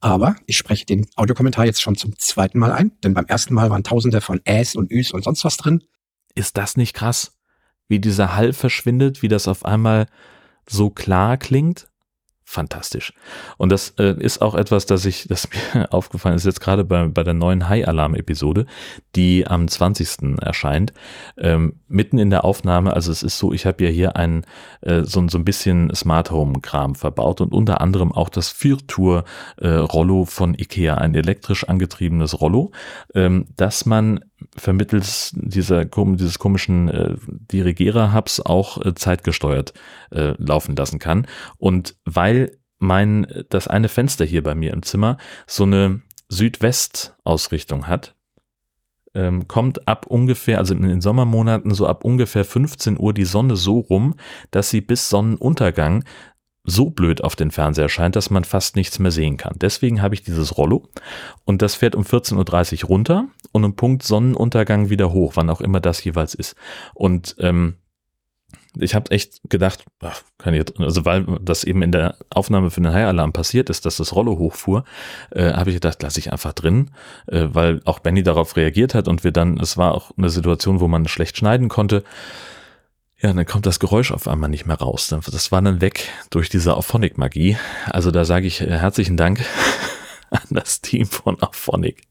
Aber 0.02 0.36
ich 0.48 0.58
spreche 0.58 0.86
den 0.86 1.06
Audiokommentar 1.16 1.66
jetzt 1.66 1.82
schon 1.82 1.96
zum 1.96 2.18
zweiten 2.18 2.58
Mal 2.58 2.72
ein, 2.72 2.92
denn 3.04 3.14
beim 3.14 3.26
ersten 3.26 3.54
Mal 3.54 3.70
waren 3.70 3.84
tausende 3.84 4.22
von 4.22 4.42
Äs 4.46 4.76
und 4.76 4.92
Üs 4.92 5.12
und 5.12 5.24
sonst 5.24 5.44
was 5.44 5.58
drin. 5.58 5.84
Ist 6.34 6.58
das 6.58 6.78
nicht 6.78 6.96
krass? 6.96 7.39
Wie 7.90 8.00
dieser 8.00 8.38
Hall 8.38 8.54
verschwindet, 8.54 9.22
wie 9.22 9.28
das 9.28 9.50
auf 9.50 9.66
einmal 9.66 10.06
so 10.66 10.90
klar 10.90 11.36
klingt? 11.36 11.90
fantastisch. 12.50 13.14
Und 13.58 13.72
das 13.72 13.94
äh, 14.00 14.16
ist 14.20 14.42
auch 14.42 14.56
etwas, 14.56 14.88
das 14.88 15.06
ich, 15.06 15.28
das 15.28 15.48
mir 15.52 15.94
aufgefallen 15.94 16.36
ist 16.36 16.46
jetzt 16.46 16.62
gerade 16.62 16.84
bei, 16.84 17.08
bei 17.08 17.22
der 17.22 17.36
neuen 17.36 17.70
High-Alarm-Episode, 17.70 18.66
die 19.16 19.46
am 19.46 19.68
20. 19.68 20.40
erscheint. 20.42 20.92
Ähm, 21.38 21.76
mitten 21.88 22.18
in 22.18 22.32
der 22.32 22.46
Aufnahme, 22.46 22.94
also 22.94 23.12
es 23.12 23.22
ist 23.22 23.38
so, 23.38 23.54
ich 23.54 23.68
habe 23.68 23.84
ja 23.84 23.92
hier 23.92 24.16
ein 24.16 24.46
äh, 24.82 25.04
so, 25.04 25.28
so 25.28 25.38
ein 25.38 25.46
bisschen 25.46 25.94
Smart 25.94 26.32
Home-Kram 26.32 26.96
verbaut 26.96 27.40
und 27.40 27.54
unter 27.54 27.82
anderem 27.82 28.12
auch 28.12 28.30
das 28.30 28.50
Viertour-Rollo 28.50 30.24
äh, 30.24 30.26
von 30.26 30.56
IKEA, 30.56 30.96
ein 30.96 31.14
elektrisch 31.14 31.66
angetriebenes 31.66 32.42
Rollo, 32.42 32.72
ähm, 33.14 33.46
das 33.58 33.86
man 33.86 34.22
vermittels 34.56 35.32
dieser 35.36 35.86
dieses 35.86 36.40
komischen 36.40 36.90
äh, 36.90 37.16
Dirigierer-Hubs 37.28 38.42
auch 38.42 38.84
äh, 38.84 38.94
zeitgesteuert 38.94 39.74
äh, 40.12 40.34
laufen 40.38 40.76
lassen 40.76 41.00
kann. 41.00 41.28
Und 41.58 41.96
weil 42.06 42.58
mein 42.78 43.28
das 43.50 43.68
eine 43.68 43.90
Fenster 43.90 44.26
hier 44.26 44.44
bei 44.44 44.56
mir 44.56 44.74
im 44.74 44.84
Zimmer 44.84 45.18
so 45.48 45.64
eine 45.64 46.02
Südwest-Ausrichtung 46.30 47.88
hat, 47.88 48.16
ähm, 49.14 49.48
kommt 49.48 49.88
ab 49.88 50.06
ungefähr, 50.08 50.60
also 50.60 50.74
in 50.74 50.84
den 50.84 51.02
Sommermonaten 51.02 51.74
so 51.74 51.88
ab 51.88 52.04
ungefähr 52.04 52.46
15 52.46 53.00
Uhr 53.00 53.14
die 53.14 53.26
Sonne 53.26 53.56
so 53.56 53.80
rum, 53.80 54.16
dass 54.52 54.70
sie 54.70 54.82
bis 54.82 55.10
Sonnenuntergang 55.10 56.04
so 56.70 56.90
blöd 56.90 57.24
auf 57.24 57.36
den 57.36 57.52
Fernseher 57.52 57.90
scheint, 57.90 58.16
dass 58.16 58.30
man 58.30 58.44
fast 58.44 58.76
nichts 58.76 59.00
mehr 59.00 59.12
sehen 59.12 59.38
kann. 59.38 59.56
Deswegen 59.60 60.02
habe 60.02 60.16
ich 60.16 60.24
dieses 60.24 60.58
Rollo 60.58 60.88
und 61.46 61.62
das 61.62 61.76
fährt 61.76 61.96
um 61.96 62.04
14.30 62.04 62.84
Uhr 62.84 62.90
runter 62.90 63.26
und 63.52 63.64
um 63.64 63.76
Punkt 63.76 64.04
Sonnenuntergang 64.04 64.90
wieder 64.90 65.12
hoch, 65.12 65.34
wann 65.36 65.50
auch 65.50 65.62
immer 65.62 65.80
das 65.80 66.04
jeweils 66.04 66.34
ist. 66.34 66.56
Und 66.94 67.36
ähm, 67.40 67.76
ich 68.78 68.94
habe 68.94 69.12
echt 69.12 69.42
gedacht, 69.50 69.84
ach, 70.02 70.22
kann 70.38 70.54
ich, 70.54 70.80
also 70.80 71.06
weil 71.06 71.26
das 71.42 71.64
eben 71.64 71.82
in 71.82 71.92
der 71.92 72.16
Aufnahme 72.30 72.70
für 72.70 72.82
den 72.82 72.94
High-Alarm 72.94 73.34
passiert 73.34 73.70
ist, 73.70 73.86
dass 73.86 73.98
das 73.98 74.16
Rollo 74.16 74.38
hochfuhr, 74.38 74.84
äh, 75.32 75.54
habe 75.54 75.72
ich 75.72 75.76
gedacht, 75.76 76.02
lasse 76.04 76.20
ich 76.20 76.32
einfach 76.32 76.54
drin, 76.54 76.92
äh, 77.28 77.48
weil 77.52 77.82
auch 77.86 78.00
Benny 78.00 78.22
darauf 78.22 78.56
reagiert 78.56 78.94
hat 78.94 79.08
und 79.08 79.24
wir 79.24 79.32
dann, 79.32 79.60
es 79.60 79.78
war 79.78 79.96
auch 79.96 80.12
eine 80.18 80.30
Situation, 80.30 80.80
wo 80.80 80.88
man 80.88 81.08
schlecht 81.08 81.38
schneiden 81.38 81.68
konnte. 81.68 82.04
Ja, 83.22 83.34
dann 83.34 83.46
kommt 83.46 83.66
das 83.66 83.80
Geräusch 83.80 84.12
auf 84.12 84.28
einmal 84.30 84.50
nicht 84.50 84.66
mehr 84.66 84.78
raus. 84.78 85.08
Das 85.10 85.52
war 85.52 85.62
dann 85.62 85.82
weg 85.82 86.08
durch 86.30 86.48
diese 86.48 86.78
Auphonic-Magie. 86.78 87.58
Also 87.88 88.12
da 88.12 88.24
sage 88.24 88.48
ich 88.48 88.62
äh, 88.62 88.68
herzlichen 88.68 89.18
Dank 89.18 89.44
an 90.30 90.48
das 90.52 90.80
Team 90.80 91.06
von 91.06 91.42
Auphonic. 91.42 92.04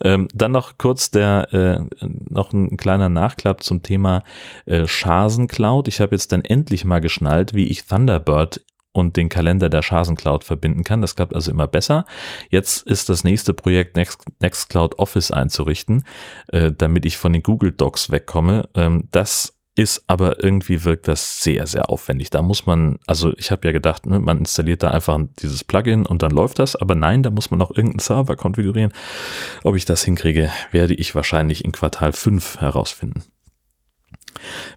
Ähm, 0.00 0.28
dann 0.32 0.52
noch 0.52 0.78
kurz 0.78 1.10
der 1.10 1.52
äh, 1.52 2.06
noch 2.06 2.52
ein 2.52 2.76
kleiner 2.76 3.08
Nachklapp 3.08 3.62
zum 3.62 3.82
Thema 3.82 4.22
äh, 4.66 4.86
Schasen 4.86 5.48
Cloud. 5.48 5.88
Ich 5.88 6.00
habe 6.00 6.14
jetzt 6.14 6.30
dann 6.30 6.44
endlich 6.44 6.84
mal 6.84 7.00
geschnallt, 7.00 7.54
wie 7.54 7.66
ich 7.66 7.84
Thunderbird 7.86 8.60
und 8.94 9.16
den 9.16 9.28
Kalender 9.28 9.68
der 9.68 9.82
Schasen-Cloud 9.82 10.44
verbinden 10.44 10.84
kann. 10.84 11.00
Das 11.00 11.16
klappt 11.16 11.34
also 11.34 11.50
immer 11.50 11.66
besser. 11.66 12.06
Jetzt 12.48 12.86
ist 12.86 13.08
das 13.08 13.24
nächste 13.24 13.52
Projekt 13.52 13.96
Next, 13.96 14.22
Nextcloud 14.40 15.00
Office 15.00 15.32
einzurichten, 15.32 16.04
äh, 16.48 16.70
damit 16.70 17.04
ich 17.04 17.16
von 17.16 17.32
den 17.32 17.42
Google 17.42 17.72
Docs 17.72 18.10
wegkomme. 18.10 18.68
Ähm, 18.74 19.08
das 19.10 19.53
ist 19.76 20.04
aber 20.06 20.42
irgendwie 20.42 20.84
wirkt 20.84 21.08
das 21.08 21.42
sehr, 21.42 21.66
sehr 21.66 21.90
aufwendig. 21.90 22.30
Da 22.30 22.42
muss 22.42 22.66
man, 22.66 22.98
also 23.06 23.32
ich 23.36 23.50
habe 23.50 23.66
ja 23.66 23.72
gedacht, 23.72 24.06
ne, 24.06 24.20
man 24.20 24.38
installiert 24.38 24.82
da 24.82 24.90
einfach 24.90 25.18
dieses 25.40 25.64
Plugin 25.64 26.06
und 26.06 26.22
dann 26.22 26.30
läuft 26.30 26.60
das, 26.60 26.76
aber 26.76 26.94
nein, 26.94 27.22
da 27.22 27.30
muss 27.30 27.50
man 27.50 27.60
auch 27.60 27.70
irgendeinen 27.70 27.98
Server 27.98 28.36
konfigurieren. 28.36 28.92
Ob 29.64 29.74
ich 29.74 29.84
das 29.84 30.04
hinkriege, 30.04 30.50
werde 30.70 30.94
ich 30.94 31.14
wahrscheinlich 31.14 31.64
in 31.64 31.72
Quartal 31.72 32.12
5 32.12 32.60
herausfinden. 32.60 33.24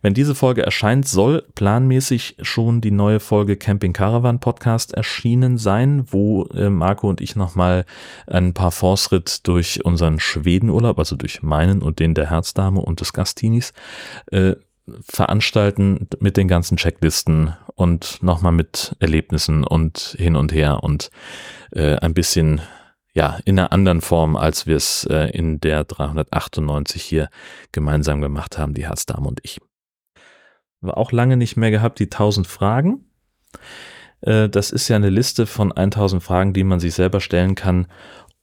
Wenn 0.01 0.13
diese 0.13 0.35
Folge 0.35 0.63
erscheint, 0.63 1.07
soll 1.07 1.43
planmäßig 1.55 2.37
schon 2.41 2.81
die 2.81 2.91
neue 2.91 3.19
Folge 3.19 3.57
Camping 3.57 3.93
Caravan 3.93 4.39
Podcast 4.39 4.93
erschienen 4.93 5.57
sein, 5.57 6.05
wo 6.09 6.45
äh, 6.53 6.69
Marco 6.69 7.09
und 7.09 7.21
ich 7.21 7.35
nochmal 7.35 7.85
ein 8.27 8.53
paar 8.53 8.71
Fortschritt 8.71 9.47
durch 9.47 9.83
unseren 9.83 10.19
Schwedenurlaub, 10.19 10.99
also 10.99 11.15
durch 11.15 11.41
meinen 11.43 11.81
und 11.81 11.99
den 11.99 12.13
der 12.13 12.29
Herzdame 12.29 12.79
und 12.81 13.01
des 13.01 13.13
Gastinis, 13.13 13.73
äh, 14.31 14.55
veranstalten 15.01 16.07
mit 16.19 16.37
den 16.37 16.47
ganzen 16.47 16.77
Checklisten 16.77 17.53
und 17.75 18.21
nochmal 18.23 18.51
mit 18.51 18.95
Erlebnissen 18.99 19.63
und 19.63 20.15
hin 20.17 20.35
und 20.35 20.53
her 20.53 20.83
und 20.83 21.09
äh, 21.71 21.95
ein 21.97 22.13
bisschen 22.13 22.61
ja 23.13 23.39
in 23.45 23.59
einer 23.59 23.71
anderen 23.71 24.01
Form, 24.01 24.35
als 24.35 24.67
wir 24.67 24.75
es 24.75 25.05
äh, 25.05 25.29
in 25.31 25.59
der 25.59 25.83
398 25.83 27.03
hier 27.03 27.29
gemeinsam 27.71 28.21
gemacht 28.21 28.57
haben, 28.57 28.73
die 28.73 28.87
Herzdame 28.87 29.27
und 29.27 29.39
ich. 29.43 29.59
War 30.81 30.97
auch 30.97 31.11
lange 31.11 31.37
nicht 31.37 31.57
mehr 31.57 31.71
gehabt, 31.71 31.99
die 31.99 32.05
1000 32.05 32.45
Fragen. 32.47 33.05
Äh, 34.21 34.49
das 34.49 34.71
ist 34.71 34.87
ja 34.87 34.95
eine 34.95 35.09
Liste 35.09 35.45
von 35.47 35.71
1000 35.71 36.21
Fragen, 36.23 36.53
die 36.53 36.63
man 36.63 36.79
sich 36.79 36.93
selber 36.93 37.19
stellen 37.19 37.55
kann, 37.55 37.87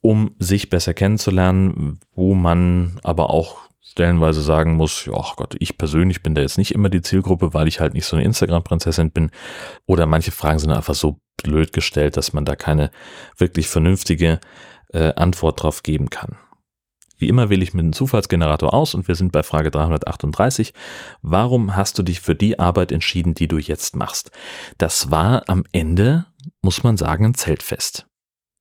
um 0.01 0.35
sich 0.39 0.69
besser 0.69 0.93
kennenzulernen, 0.93 1.99
wo 2.13 2.35
man 2.35 2.99
aber 3.03 3.29
auch 3.29 3.69
stellenweise 3.85 4.41
sagen 4.41 4.75
muss, 4.75 5.05
ja 5.05 5.13
Gott, 5.35 5.55
ich 5.59 5.77
persönlich 5.77 6.23
bin 6.23 6.35
da 6.35 6.41
jetzt 6.41 6.57
nicht 6.57 6.73
immer 6.73 6.89
die 6.89 7.01
Zielgruppe, 7.01 7.53
weil 7.53 7.67
ich 7.67 7.79
halt 7.79 7.93
nicht 7.93 8.05
so 8.05 8.15
eine 8.15 8.25
Instagram-Prinzessin 8.25 9.11
bin. 9.11 9.31
Oder 9.85 10.05
manche 10.05 10.31
Fragen 10.31 10.59
sind 10.59 10.71
einfach 10.71 10.95
so 10.95 11.19
blöd 11.41 11.71
gestellt, 11.71 12.17
dass 12.17 12.33
man 12.33 12.45
da 12.45 12.55
keine 12.55 12.91
wirklich 13.37 13.67
vernünftige 13.67 14.39
äh, 14.91 15.13
Antwort 15.13 15.61
drauf 15.61 15.83
geben 15.83 16.09
kann. 16.09 16.37
Wie 17.17 17.29
immer 17.29 17.49
wähle 17.49 17.63
ich 17.63 17.73
mit 17.73 17.83
einem 17.83 17.93
Zufallsgenerator 17.93 18.73
aus 18.73 18.93
und 18.93 19.07
wir 19.07 19.15
sind 19.15 19.31
bei 19.31 19.43
Frage 19.43 19.71
338. 19.71 20.73
Warum 21.21 21.75
hast 21.75 21.97
du 21.97 22.03
dich 22.03 22.19
für 22.19 22.35
die 22.35 22.59
Arbeit 22.59 22.91
entschieden, 22.91 23.33
die 23.33 23.47
du 23.47 23.57
jetzt 23.57 23.95
machst? 23.95 24.31
Das 24.77 25.11
war 25.11 25.43
am 25.47 25.63
Ende, 25.71 26.25
muss 26.61 26.83
man 26.83 26.97
sagen, 26.97 27.25
ein 27.25 27.33
Zeltfest. 27.35 28.07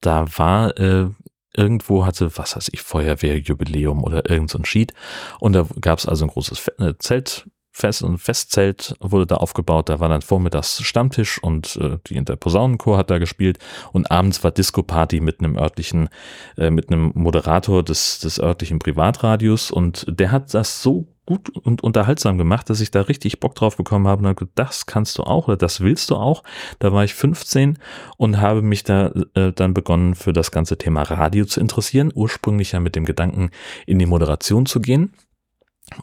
Da 0.00 0.26
war 0.38 0.78
äh, 0.78 1.09
irgendwo 1.56 2.04
hatte, 2.04 2.37
was 2.37 2.56
weiß 2.56 2.70
ich, 2.73 2.82
Feuerwehrjubiläum 2.82 4.02
oder 4.02 4.28
irgend 4.28 4.50
so 4.50 4.58
ein 4.58 4.64
Sheet. 4.64 4.92
Und 5.40 5.54
da 5.54 5.66
gab 5.80 5.99
es 5.99 6.06
also 6.06 6.25
ein 6.25 6.30
großes 6.30 6.68
äh, 6.78 6.94
Zelt, 6.99 7.46
Fest, 7.76 8.04
ein 8.04 8.18
Festzelt 8.18 8.94
wurde 9.00 9.26
da 9.26 9.37
aufgebaut. 9.37 9.88
Da 9.88 9.99
war 9.99 10.08
dann 10.08 10.23
vormittags 10.23 10.80
Stammtisch 10.80 11.42
und 11.42 11.76
äh, 11.76 11.99
die 12.06 12.25
der 12.25 12.37
Posaunenchor 12.37 12.96
hat 12.96 13.11
da 13.11 13.18
gespielt. 13.18 13.58
Und 13.92 14.12
abends 14.12 14.44
war 14.44 14.52
Disco-Party 14.52 15.20
mit 15.20 15.40
einem 15.40 15.56
örtlichen, 15.56 16.08
äh, 16.56 16.70
mit 16.70 16.90
einem 16.90 17.11
Moderator 17.14 17.82
des, 17.82 18.20
des 18.20 18.38
örtlichen 18.38 18.78
Privatradios. 18.78 19.73
Und 19.73 20.06
der 20.08 20.30
hat 20.30 20.54
das 20.54 20.82
so 20.82 21.08
gut 21.26 21.49
und 21.49 21.83
unterhaltsam 21.83 22.38
gemacht, 22.38 22.69
dass 22.69 22.81
ich 22.81 22.90
da 22.90 23.02
richtig 23.02 23.40
Bock 23.40 23.54
drauf 23.54 23.76
bekommen 23.76 24.07
habe 24.07 24.21
und 24.21 24.26
habe 24.26 24.47
gedacht, 24.47 24.54
das 24.57 24.87
kannst 24.87 25.19
du 25.19 25.23
auch 25.23 25.49
oder 25.49 25.57
das 25.57 25.81
willst 25.81 26.11
du 26.11 26.16
auch. 26.16 26.43
Da 26.78 26.93
war 26.93 27.04
ich 27.04 27.14
15 27.14 27.78
und 28.16 28.40
habe 28.40 28.62
mich 28.62 28.85
da 28.85 29.12
äh, 29.35 29.52
dann 29.52 29.75
begonnen 29.75 30.14
für 30.14 30.33
das 30.33 30.50
ganze 30.50 30.76
Thema 30.76 31.02
Radio 31.02 31.45
zu 31.45 31.61
interessieren. 31.61 32.12
Ursprünglich 32.14 32.73
ja 32.73 32.81
mit 32.81 32.97
dem 32.97 33.04
Gedanken, 33.04 33.50
in 33.87 33.99
die 33.99 34.07
Moderation 34.07 34.66
zu 34.66 34.81
gehen. 34.81 35.12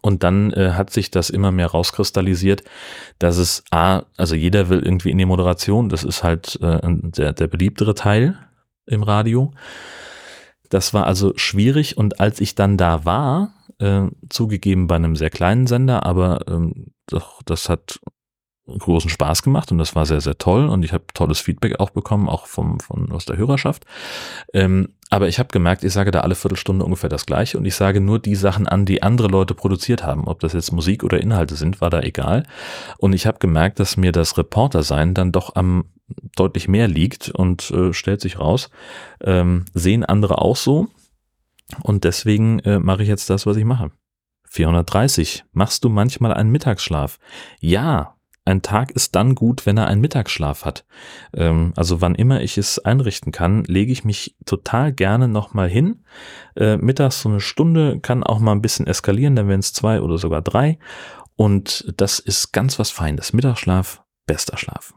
Und 0.02 0.24
dann 0.24 0.54
äh, 0.54 0.72
hat 0.72 0.92
sich 0.92 1.12
das 1.12 1.30
immer 1.30 1.52
mehr 1.52 1.68
rauskristallisiert, 1.68 2.64
dass 3.20 3.38
es 3.38 3.64
A, 3.72 4.04
also 4.16 4.36
jeder 4.36 4.70
will 4.70 4.80
irgendwie 4.80 5.10
in 5.10 5.18
die 5.18 5.26
Moderation, 5.26 5.90
das 5.90 6.04
ist 6.04 6.24
halt 6.24 6.60
äh, 6.62 6.80
der, 6.84 7.34
der 7.34 7.48
beliebtere 7.48 7.96
Teil 7.96 8.38
im 8.86 9.04
Radio. 9.04 9.54
Das 10.70 10.94
war 10.94 11.06
also 11.06 11.34
schwierig 11.36 11.98
und 11.98 12.20
als 12.20 12.40
ich 12.40 12.56
dann 12.56 12.78
da 12.78 13.06
war, 13.06 13.54
äh, 13.82 14.08
zugegeben 14.30 14.88
bei 14.88 14.96
einem 14.96 15.16
sehr 15.16 15.30
kleinen 15.30 15.68
Sender, 15.68 16.06
aber 16.06 16.48
ähm, 16.48 16.94
doch, 17.08 17.42
das 17.44 17.68
hat 17.68 18.00
großen 18.66 19.10
Spaß 19.10 19.44
gemacht 19.44 19.72
und 19.72 19.80
das 19.80 19.96
war 19.96 20.06
sehr, 20.06 20.22
sehr 20.22 20.38
toll 20.38 20.68
und 20.68 20.84
ich 20.84 20.94
habe 20.94 21.04
tolles 21.14 21.40
Feedback 21.40 21.80
auch 21.80 21.90
bekommen, 21.90 22.30
auch 22.30 22.46
vom, 22.46 22.80
von, 22.80 23.12
aus 23.12 23.26
der 23.26 23.38
Hörerschaft. 23.38 23.86
Ähm, 24.54 24.90
aber 25.10 25.28
ich 25.28 25.40
habe 25.40 25.50
gemerkt, 25.52 25.84
ich 25.84 25.92
sage 25.92 26.12
da 26.12 26.22
alle 26.22 26.36
Viertelstunde 26.36 26.86
ungefähr 26.86 27.10
das 27.10 27.26
Gleiche 27.26 27.58
und 27.58 27.66
ich 27.66 27.76
sage 27.76 28.00
nur 28.00 28.20
die 28.20 28.36
Sachen 28.36 28.68
an, 28.68 28.86
die 28.86 29.04
andere 29.04 29.28
Leute 29.28 29.56
produziert 29.56 30.04
haben. 30.04 30.28
Ob 30.28 30.40
das 30.40 30.54
jetzt 30.54 30.72
Musik 30.72 31.04
oder 31.04 31.20
Inhalte 31.20 31.56
sind, 31.56 31.82
war 31.82 31.90
da 31.90 32.02
egal. 32.02 32.44
Und 32.98 33.14
ich 33.14 33.28
habe 33.28 33.40
gemerkt, 33.40 33.80
dass 33.80 33.98
mir 33.98 34.14
das 34.14 34.38
Reporter-Sein 34.38 35.14
dann 35.14 35.32
doch 35.32 35.56
am 35.56 35.86
deutlich 36.36 36.68
mehr 36.68 36.88
liegt 36.88 37.30
und 37.30 37.72
äh, 37.72 37.94
stellt 37.94 38.22
sich 38.22 38.40
raus, 38.40 38.70
ähm, 39.22 39.66
sehen 39.74 40.06
andere 40.06 40.38
auch 40.38 40.56
so. 40.56 40.88
Und 41.82 42.04
deswegen 42.04 42.60
äh, 42.60 42.80
mache 42.80 43.04
ich 43.04 43.10
jetzt 43.10 43.30
das, 43.30 43.46
was 43.46 43.58
ich 43.58 43.66
mache. 43.66 43.92
430. 44.50 45.46
Machst 45.54 45.84
du 45.84 45.90
manchmal 45.90 46.34
einen 46.34 46.52
Mittagsschlaf? 46.52 47.20
Ja, 47.60 48.16
ein 48.44 48.62
Tag 48.62 48.92
ist 48.92 49.16
dann 49.16 49.36
gut, 49.36 49.66
wenn 49.66 49.78
er 49.78 49.88
einen 49.88 50.02
Mittagsschlaf 50.02 50.66
hat. 50.66 50.86
Ähm, 51.34 51.74
also 51.76 52.02
wann 52.02 52.16
immer 52.16 52.42
ich 52.42 52.58
es 52.58 52.80
einrichten 52.80 53.32
kann, 53.32 53.64
lege 53.66 53.92
ich 53.92 54.04
mich 54.04 54.36
total 54.46 54.92
gerne 54.92 55.28
nochmal 55.28 55.70
hin. 55.70 56.04
Äh, 56.56 56.78
mittags 56.78 57.22
so 57.22 57.30
eine 57.30 57.40
Stunde 57.40 58.00
kann 58.00 58.24
auch 58.24 58.40
mal 58.40 58.54
ein 58.54 58.62
bisschen 58.62 58.88
eskalieren, 58.88 59.36
dann 59.36 59.48
werden 59.48 59.60
es 59.60 59.74
zwei 59.74 60.02
oder 60.02 60.18
sogar 60.18 60.42
drei. 60.42 60.80
Und 61.36 61.94
das 61.98 62.20
ist 62.20 62.52
ganz 62.52 62.80
was 62.80 62.90
Feines. 62.90 63.32
Mittagsschlaf, 63.32 64.04
bester 64.26 64.58
Schlaf. 64.58 64.94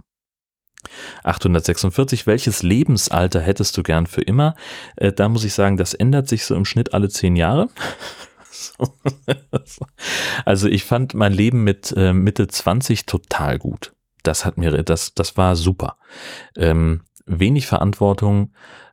846, 1.22 2.26
welches 2.26 2.62
Lebensalter 2.62 3.40
hättest 3.40 3.76
du 3.76 3.82
gern 3.82 4.06
für 4.06 4.22
immer? 4.22 4.54
Äh, 4.96 5.12
da 5.12 5.28
muss 5.28 5.44
ich 5.44 5.54
sagen, 5.54 5.76
das 5.76 5.94
ändert 5.94 6.28
sich 6.28 6.44
so 6.44 6.54
im 6.54 6.64
Schnitt 6.64 6.94
alle 6.94 7.08
zehn 7.08 7.36
Jahre. 7.36 7.68
also 10.44 10.68
ich 10.68 10.84
fand 10.84 11.14
mein 11.14 11.32
Leben 11.32 11.64
mit 11.64 11.92
äh, 11.96 12.12
Mitte 12.12 12.48
20 12.48 13.06
total 13.06 13.58
gut. 13.58 13.92
Das 14.22 14.44
hat 14.44 14.56
mir, 14.56 14.82
das, 14.82 15.14
das 15.14 15.36
war 15.36 15.54
super. 15.54 15.96
Ähm, 16.56 17.02
wenig 17.26 17.66
Verantwortung, 17.66 18.52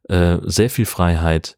äh, 0.09 0.37
sehr 0.43 0.69
viel 0.69 0.85
Freiheit. 0.85 1.57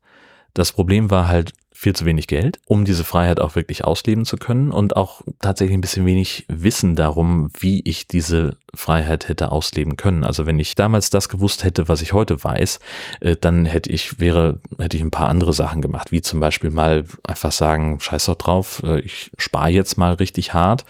Das 0.53 0.71
Problem 0.71 1.09
war 1.09 1.27
halt, 1.27 1.53
viel 1.83 1.95
zu 1.95 2.05
wenig 2.05 2.27
Geld, 2.27 2.59
um 2.65 2.85
diese 2.85 3.03
Freiheit 3.03 3.39
auch 3.39 3.55
wirklich 3.55 3.83
ausleben 3.83 4.25
zu 4.25 4.37
können 4.37 4.71
und 4.71 4.95
auch 4.95 5.21
tatsächlich 5.39 5.77
ein 5.77 5.81
bisschen 5.81 6.05
wenig 6.05 6.45
Wissen 6.47 6.95
darum, 6.95 7.51
wie 7.59 7.81
ich 7.81 8.07
diese 8.07 8.57
Freiheit 8.73 9.27
hätte 9.27 9.51
ausleben 9.51 9.97
können. 9.97 10.23
Also 10.23 10.45
wenn 10.45 10.59
ich 10.59 10.75
damals 10.75 11.09
das 11.09 11.27
gewusst 11.29 11.63
hätte, 11.63 11.89
was 11.89 12.01
ich 12.01 12.13
heute 12.13 12.41
weiß, 12.41 12.79
äh, 13.19 13.35
dann 13.39 13.65
hätte 13.65 13.91
ich 13.91 14.19
wäre 14.19 14.61
hätte 14.79 14.95
ich 14.95 15.03
ein 15.03 15.11
paar 15.11 15.27
andere 15.27 15.53
Sachen 15.53 15.81
gemacht, 15.81 16.11
wie 16.11 16.21
zum 16.21 16.39
Beispiel 16.39 16.71
mal 16.71 17.03
einfach 17.27 17.51
sagen, 17.51 17.99
scheiß 17.99 18.25
doch 18.25 18.35
drauf, 18.35 18.81
äh, 18.85 19.01
ich 19.01 19.31
spare 19.37 19.69
jetzt 19.69 19.97
mal 19.97 20.13
richtig 20.13 20.53
hart, 20.53 20.85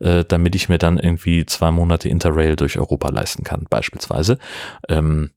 äh, 0.00 0.24
damit 0.26 0.56
ich 0.56 0.68
mir 0.68 0.78
dann 0.78 0.98
irgendwie 0.98 1.46
zwei 1.46 1.70
Monate 1.70 2.08
Interrail 2.08 2.56
durch 2.56 2.78
Europa 2.78 3.08
leisten 3.10 3.44
kann, 3.44 3.66
beispielsweise. 3.70 4.38
Ähm, 4.88 5.30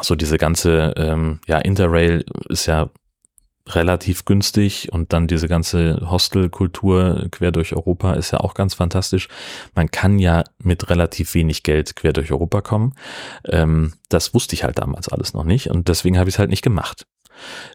so 0.00 0.14
diese 0.14 0.38
ganze 0.38 0.94
ähm, 0.96 1.40
ja 1.46 1.58
Interrail 1.58 2.24
ist 2.48 2.66
ja 2.66 2.90
relativ 3.74 4.24
günstig 4.24 4.92
und 4.92 5.12
dann 5.12 5.26
diese 5.26 5.48
ganze 5.48 6.00
Hostelkultur 6.10 7.28
quer 7.30 7.52
durch 7.52 7.74
Europa 7.74 8.14
ist 8.14 8.30
ja 8.30 8.40
auch 8.40 8.54
ganz 8.54 8.74
fantastisch. 8.74 9.28
Man 9.74 9.90
kann 9.90 10.18
ja 10.18 10.44
mit 10.62 10.90
relativ 10.90 11.34
wenig 11.34 11.62
Geld 11.62 11.96
quer 11.96 12.12
durch 12.12 12.32
Europa 12.32 12.60
kommen. 12.60 12.94
Ähm, 13.44 13.94
das 14.08 14.34
wusste 14.34 14.54
ich 14.54 14.64
halt 14.64 14.78
damals 14.78 15.08
alles 15.08 15.34
noch 15.34 15.44
nicht 15.44 15.68
und 15.70 15.88
deswegen 15.88 16.18
habe 16.18 16.28
ich 16.28 16.36
es 16.36 16.38
halt 16.38 16.50
nicht 16.50 16.62
gemacht. 16.62 17.06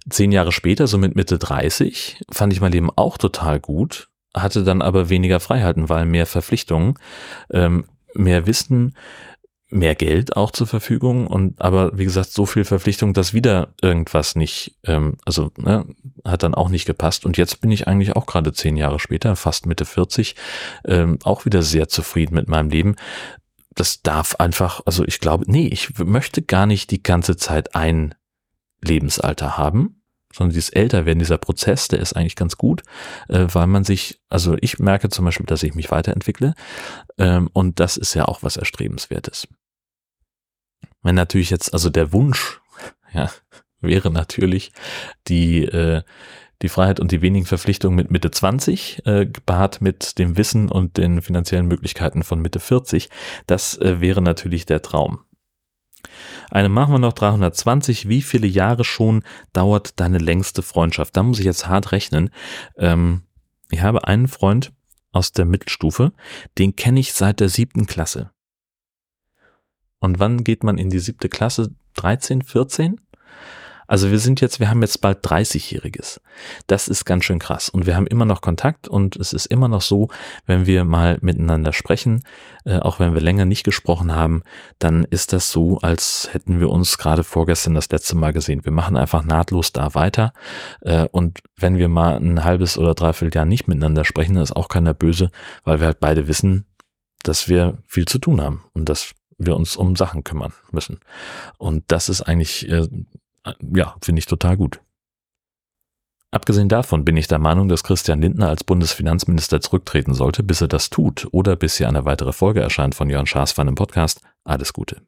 Zehn 0.10 0.32
Jahre 0.32 0.52
später, 0.52 0.88
so 0.88 0.98
mit 0.98 1.16
Mitte 1.16 1.40
30, 1.40 2.22
fand 2.32 2.54
ich 2.54 2.62
mein 2.62 2.72
Leben 2.72 2.90
auch 2.96 3.18
total 3.18 3.60
gut, 3.60 4.10
hatte 4.36 4.64
dann 4.64 4.82
aber 4.82 5.10
weniger 5.10 5.40
Freiheiten, 5.40 5.90
weil 5.90 6.06
mehr 6.06 6.26
Verpflichtungen, 6.26 6.96
ähm, 7.52 7.86
mehr 8.14 8.46
Wissen, 8.46 8.96
mehr 9.74 9.96
Geld 9.96 10.38
auch 10.38 10.52
zur 10.52 10.68
Verfügung 10.68 11.28
und 11.28 11.60
aber 11.62 11.98
wie 11.98 12.06
gesagt 12.06 12.32
so 12.32 12.46
viel 12.46 12.64
Verpflichtung, 12.64 13.14
dass 13.14 13.34
wieder 13.34 13.74
irgendwas 13.82 14.36
nicht, 14.36 14.78
ähm, 14.86 15.18
also 15.26 15.52
ne, 15.58 15.86
hat 16.24 16.44
dann 16.44 16.54
auch 16.54 16.70
nicht 16.70 16.86
gepasst 16.86 17.26
und 17.26 17.38
jetzt 17.38 17.62
bin 17.62 17.72
ich 17.72 17.88
eigentlich 17.88 18.16
auch 18.16 18.26
gerade 18.26 18.54
zehn 18.54 18.78
Jahre 18.78 19.00
später, 19.00 19.36
fast 19.36 19.66
Mitte 19.66 19.86
40, 19.86 20.36
ähm, 20.86 21.18
auch 21.24 21.46
wieder 21.46 21.64
sehr 21.64 21.90
zufrieden 21.90 22.36
mit 22.36 22.48
meinem 22.48 22.70
Leben. 22.70 22.96
Das 23.76 24.04
darf 24.04 24.36
einfach, 24.36 24.82
also 24.86 25.04
ich 25.06 25.20
glaube, 25.20 25.46
nee, 25.48 25.68
ich 25.68 25.98
möchte 25.98 26.44
gar 26.44 26.68
nicht 26.68 26.92
die 26.92 27.02
ganze 27.02 27.36
Zeit 27.36 27.76
ein 27.76 28.14
Lebensalter 28.84 29.58
haben, 29.58 30.04
sondern 30.32 30.54
dieses 30.54 30.70
Älterwerden, 30.70 31.20
dieser 31.20 31.38
Prozess, 31.38 31.88
der 31.88 32.00
ist 32.00 32.14
eigentlich 32.14 32.36
ganz 32.36 32.58
gut, 32.58 32.84
äh, 33.30 33.48
weil 33.52 33.68
man 33.68 33.84
sich, 33.84 34.22
also 34.30 34.56
ich 34.62 34.78
merke 34.78 35.10
zum 35.10 35.26
Beispiel, 35.26 35.46
dass 35.46 35.64
ich 35.64 35.74
mich 35.74 35.90
weiterentwickle 35.90 36.54
ähm, 37.18 37.50
und 37.54 37.80
das 37.80 37.98
ist 37.98 38.14
ja 38.14 38.26
auch 38.26 38.44
was 38.44 38.58
Erstrebenswertes. 38.58 39.48
Wenn 41.04 41.16
natürlich 41.16 41.50
jetzt, 41.50 41.74
also 41.74 41.90
der 41.90 42.12
Wunsch, 42.14 42.62
ja, 43.14 43.30
wäre 43.82 44.12
natürlich 44.12 44.72
die, 45.28 45.64
äh, 45.66 46.02
die 46.62 46.70
Freiheit 46.70 47.00
und 47.00 47.12
die 47.12 47.22
wenigen 47.22 47.46
Verpflichtungen 47.46 47.96
mit 47.96 48.10
Mitte 48.10 48.32
20, 48.32 49.06
äh, 49.06 49.26
gepaart 49.26 49.82
mit 49.82 50.18
dem 50.18 50.38
Wissen 50.38 50.70
und 50.70 50.98
den 50.98 51.22
finanziellen 51.22 51.68
Möglichkeiten 51.68 52.24
von 52.24 52.42
Mitte 52.42 52.60
40. 52.60 53.10
Das 53.46 53.78
äh, 53.78 54.00
wäre 54.00 54.22
natürlich 54.22 54.66
der 54.66 54.82
Traum. 54.82 55.20
Eine 56.50 56.70
machen 56.70 56.94
wir 56.94 57.00
noch 57.00 57.14
320. 57.14 58.08
Wie 58.08 58.22
viele 58.22 58.48
Jahre 58.48 58.84
schon 58.84 59.24
dauert 59.54 60.00
deine 60.00 60.18
längste 60.18 60.62
Freundschaft? 60.62 61.16
Da 61.18 61.24
muss 61.24 61.40
ich 61.40 61.46
jetzt 61.46 61.68
hart 61.68 61.92
rechnen. 61.92 62.30
Ähm, 62.78 63.24
ich 63.70 63.82
habe 63.82 64.08
einen 64.08 64.28
Freund 64.28 64.72
aus 65.12 65.32
der 65.32 65.46
Mittelstufe, 65.46 66.12
den 66.58 66.76
kenne 66.76 67.00
ich 67.00 67.14
seit 67.14 67.40
der 67.40 67.50
siebten 67.50 67.86
Klasse. 67.86 68.33
Und 70.04 70.20
wann 70.20 70.44
geht 70.44 70.66
man 70.66 70.78
in 70.78 70.90
die 70.90 71.00
siebte 71.00 71.30
Klasse? 71.30 71.70
13, 71.96 72.42
14? 72.42 73.00
Also 73.88 74.12
wir 74.12 74.20
sind 74.20 74.42
jetzt, 74.42 74.60
wir 74.60 74.70
haben 74.70 74.82
jetzt 74.82 75.00
bald 75.00 75.24
30-Jähriges. 75.26 76.20
Das 76.68 76.90
ist 76.90 77.06
ganz 77.06 77.24
schön 77.24 77.40
krass. 77.40 77.70
Und 77.70 77.86
wir 77.86 77.96
haben 77.96 78.08
immer 78.08 78.26
noch 78.26 78.42
Kontakt 78.42 78.90
und 78.90 79.16
es 79.16 79.32
ist 79.32 79.46
immer 79.46 79.70
noch 79.70 79.82
so, 79.82 80.10
wenn 80.46 80.66
wir 80.66 80.84
mal 80.84 81.20
miteinander 81.22 81.72
sprechen, 81.72 82.26
äh, 82.66 82.80
auch 82.80 83.00
wenn 83.00 83.14
wir 83.14 83.22
länger 83.22 83.46
nicht 83.46 83.64
gesprochen 83.64 84.14
haben, 84.14 84.44
dann 84.78 85.06
ist 85.06 85.32
das 85.32 85.52
so, 85.52 85.78
als 85.78 86.28
hätten 86.34 86.60
wir 86.60 86.70
uns 86.70 86.98
gerade 86.98 87.24
vorgestern 87.24 87.74
das 87.74 87.90
letzte 87.90 88.18
Mal 88.18 88.34
gesehen. 88.34 88.66
Wir 88.66 88.74
machen 88.74 88.98
einfach 88.98 89.24
nahtlos 89.24 89.72
da 89.72 89.96
weiter. 89.96 90.34
Äh, 90.82 91.08
und 91.14 91.40
wenn 91.56 91.78
wir 91.78 91.88
mal 91.88 92.18
ein 92.18 92.44
halbes 92.44 92.78
oder 92.78 92.94
dreiviertel 92.94 93.34
Jahr 93.38 93.46
nicht 93.46 93.70
miteinander 93.70 94.04
sprechen, 94.04 94.36
ist 94.36 94.54
auch 94.54 94.68
keiner 94.68 94.94
böse, 94.94 95.32
weil 95.64 95.80
wir 95.80 95.88
halt 95.88 96.02
beide 96.02 96.28
wissen, 96.28 96.66
dass 97.24 97.48
wir 97.48 97.78
viel 97.88 98.06
zu 98.06 98.20
tun 98.20 98.42
haben 98.42 98.66
und 98.74 98.90
dass 98.90 99.16
wir 99.46 99.56
uns 99.56 99.76
um 99.76 99.96
Sachen 99.96 100.24
kümmern 100.24 100.54
müssen. 100.72 101.00
Und 101.58 101.84
das 101.88 102.10
ist 102.10 102.22
eigentlich, 102.22 102.70
äh, 102.70 102.88
ja, 103.76 103.96
finde 104.02 104.20
ich 104.20 104.26
total 104.26 104.58
gut. 104.58 104.80
Abgesehen 106.32 106.68
davon 106.68 107.06
bin 107.06 107.16
ich 107.16 107.28
der 107.28 107.38
Meinung, 107.38 107.70
dass 107.70 107.84
Christian 107.84 108.20
Lindner 108.20 108.50
als 108.50 108.64
Bundesfinanzminister 108.64 109.62
zurücktreten 109.62 110.16
sollte, 110.16 110.42
bis 110.42 110.62
er 110.62 110.68
das 110.68 110.90
tut 110.90 111.28
oder 111.32 111.56
bis 111.56 111.78
hier 111.78 111.88
eine 111.88 112.06
weitere 112.06 112.34
Folge 112.34 112.60
erscheint 112.60 112.96
von 112.96 113.08
Jörn 113.08 113.28
Schaas 113.28 113.52
von 113.52 113.68
dem 113.68 113.76
Podcast. 113.76 114.20
Alles 114.44 114.74
Gute. 114.74 115.04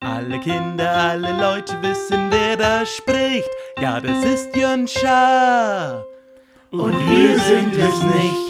Alle 0.00 0.40
Kinder, 0.40 0.90
alle 0.90 1.30
Leute 1.38 1.80
wissen, 1.82 2.30
wer 2.30 2.56
da 2.56 2.86
spricht. 2.86 3.50
Ja, 3.80 4.00
das 4.00 4.24
ist 4.24 4.56
Jörn 4.56 4.88
Schaar. 4.88 6.04
Und 6.70 6.94
wir 7.10 7.38
sind 7.38 7.74
es 7.76 8.02
nicht. 8.02 8.43